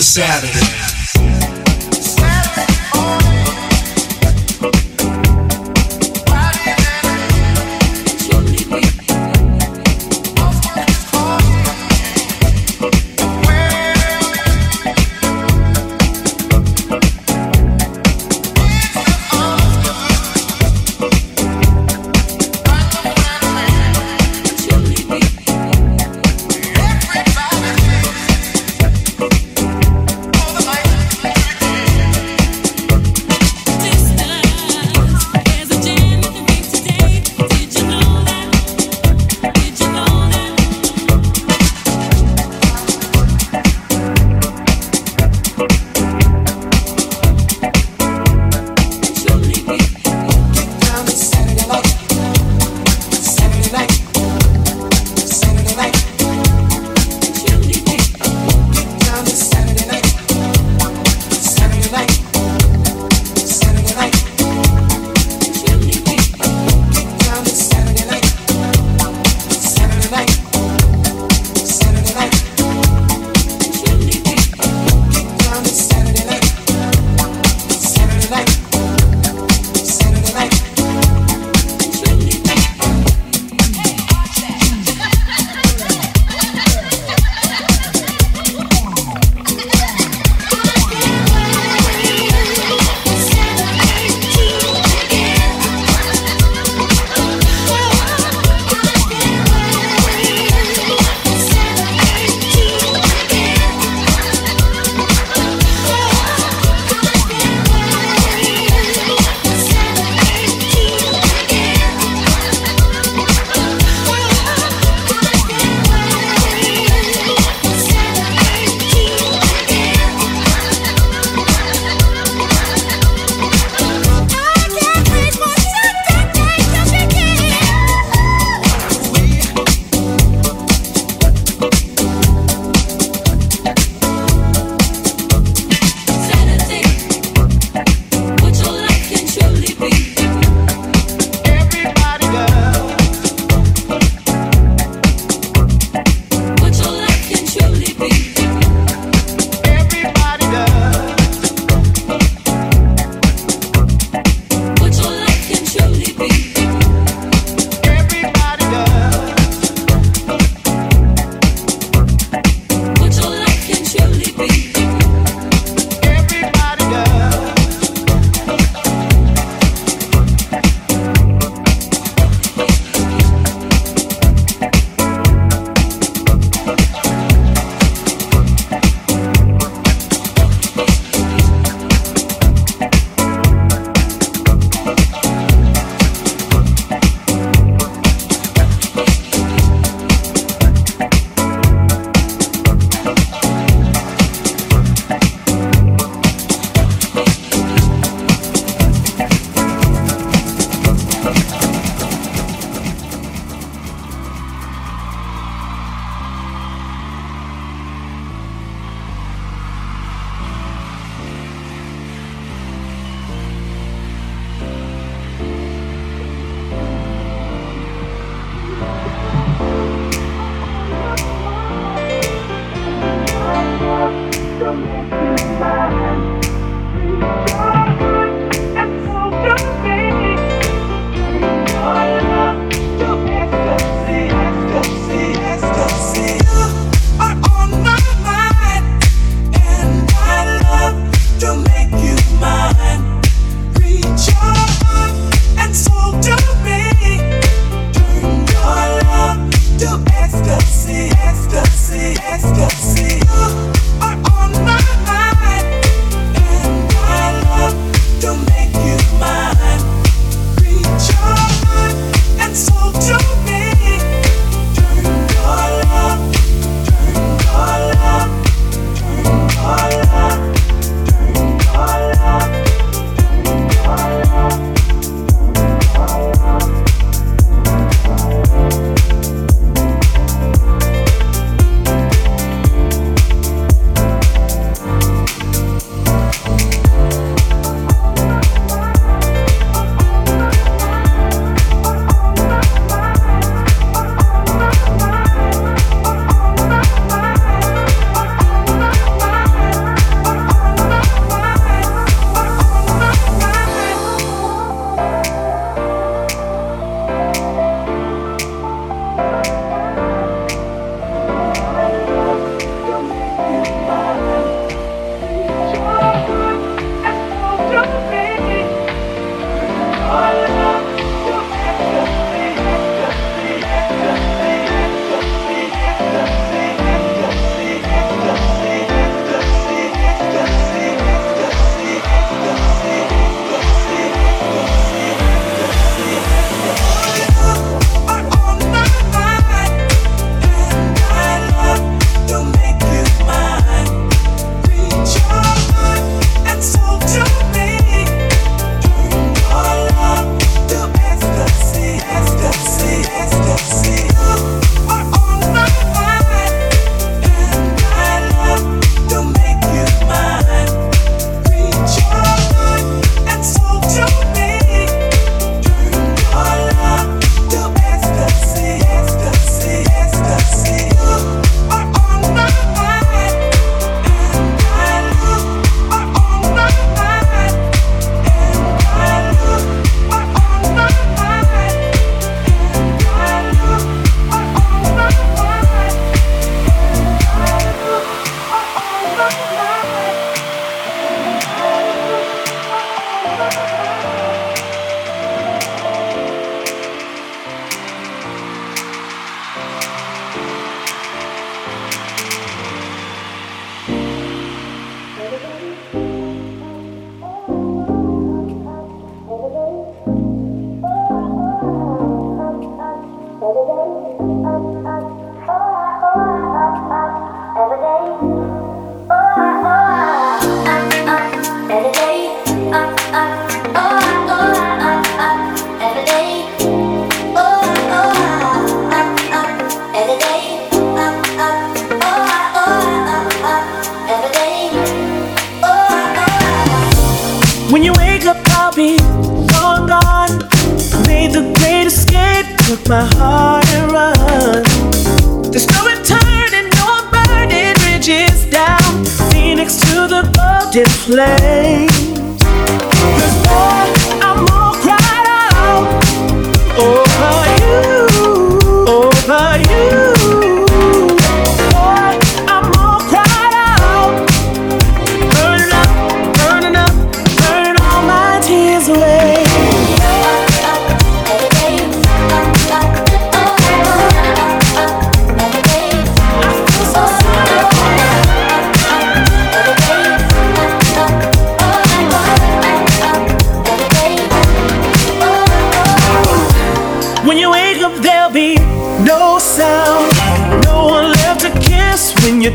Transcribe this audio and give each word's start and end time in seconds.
Saturday. 0.00 0.79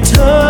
guitar 0.04 0.45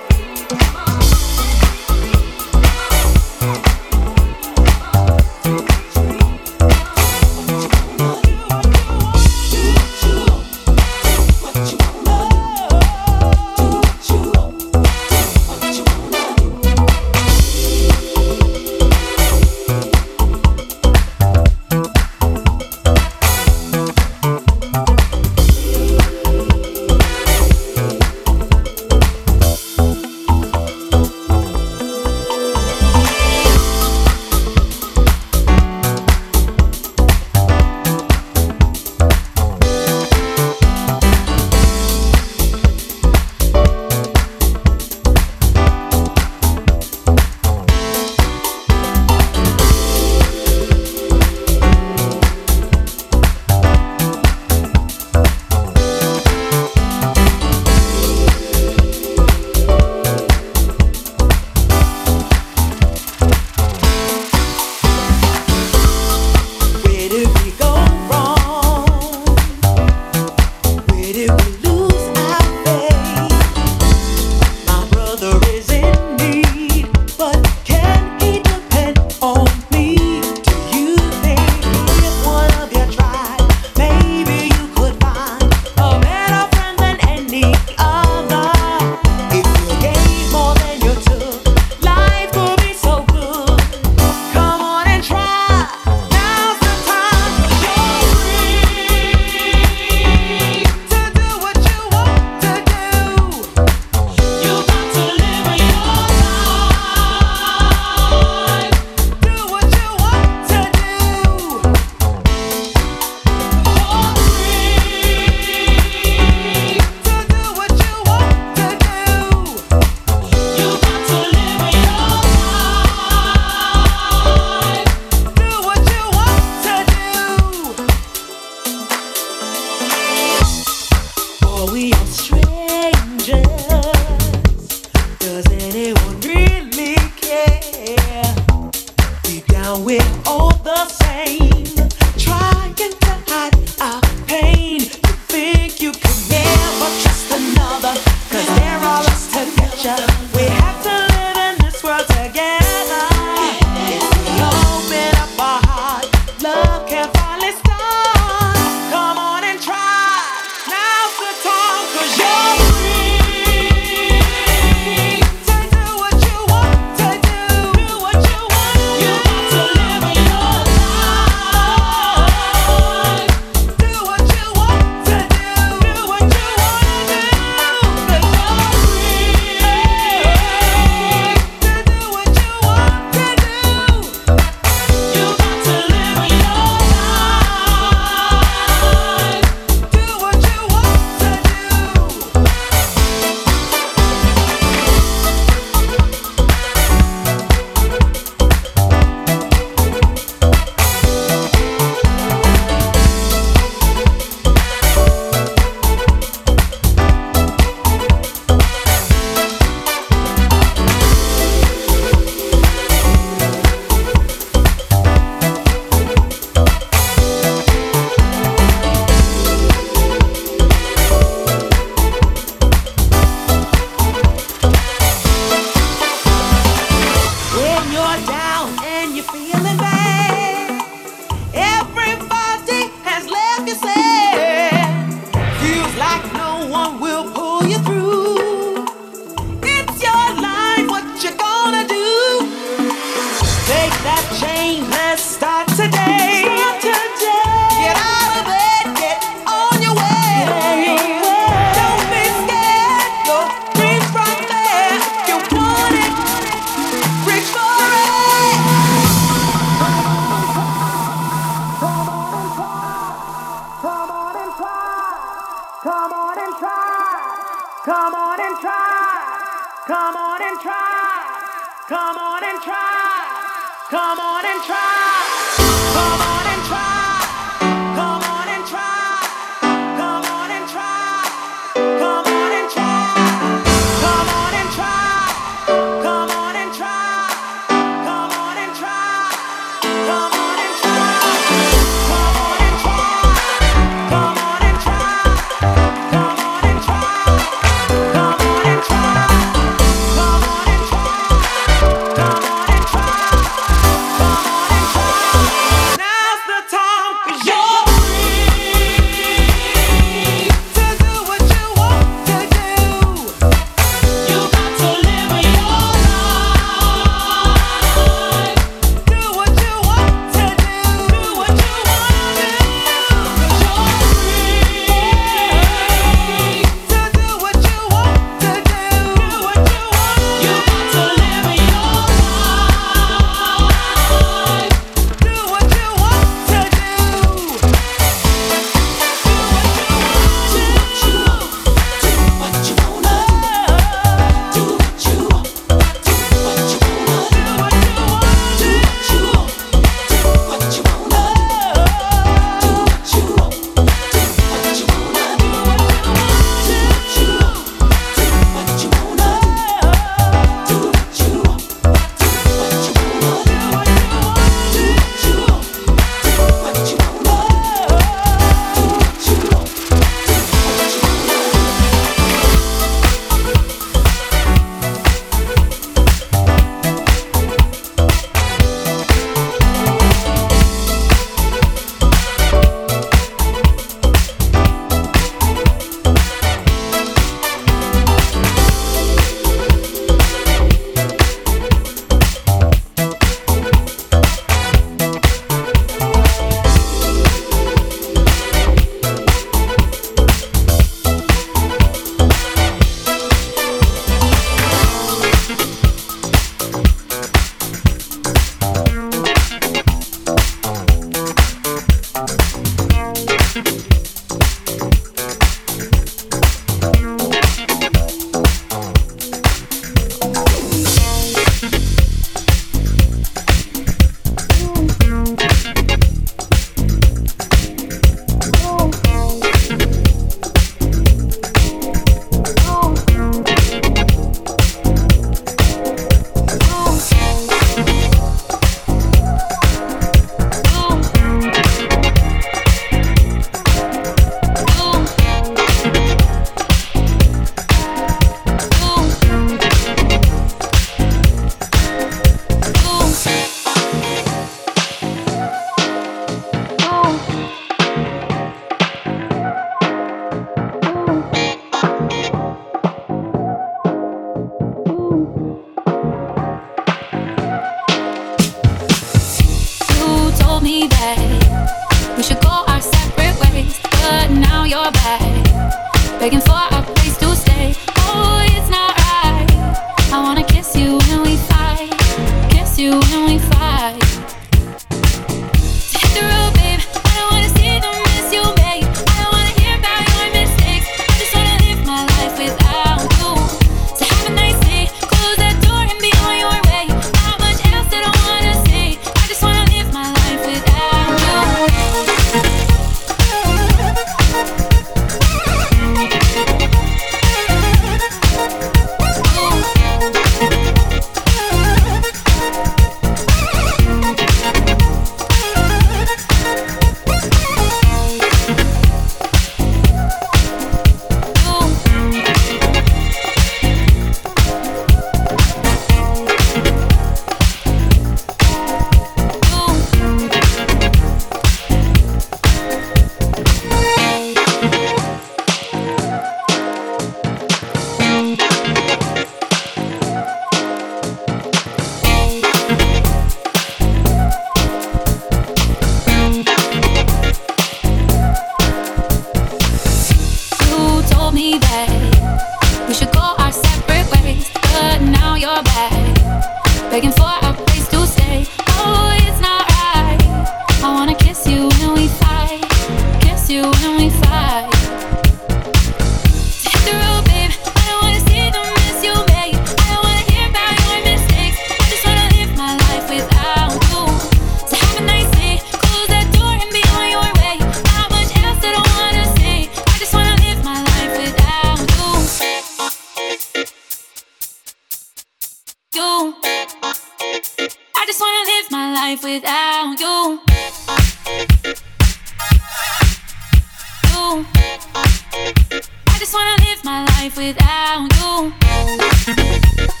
life 597.21 597.37
without 597.37 598.09
you. 598.17 600.00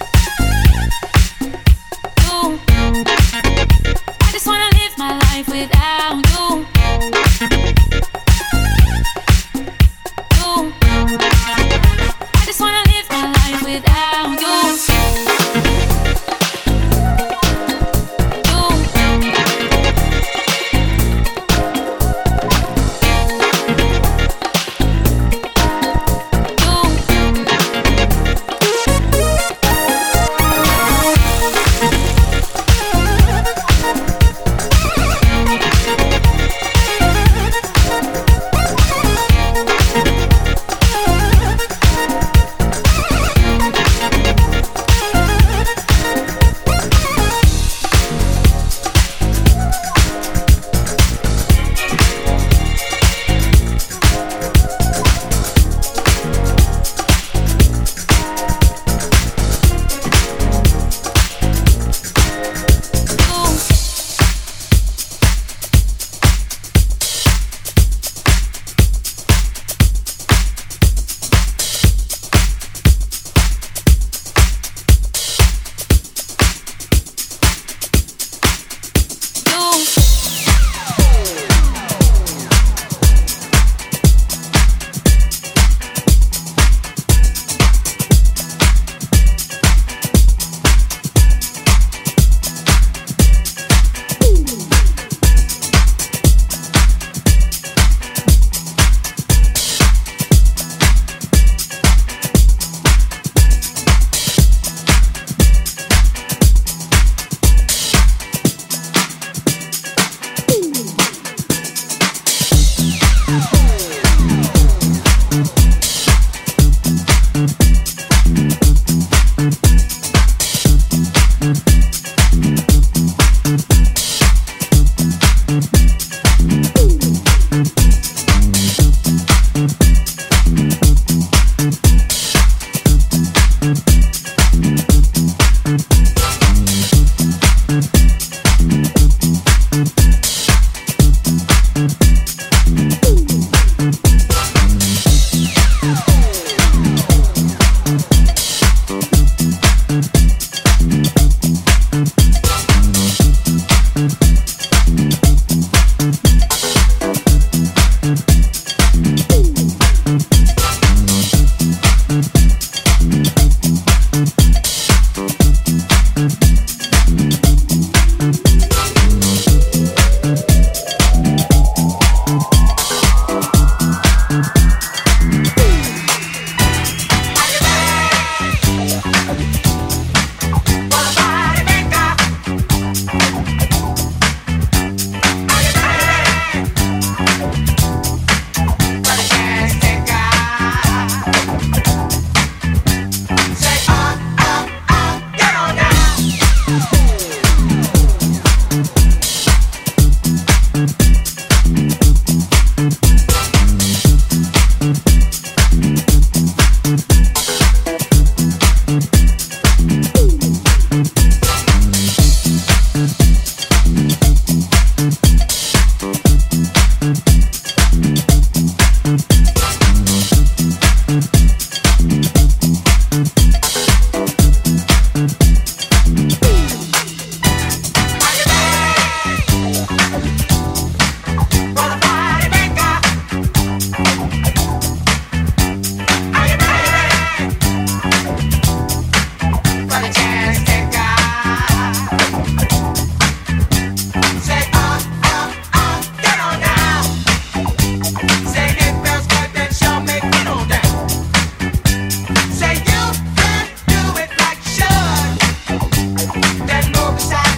beside 257.13 257.50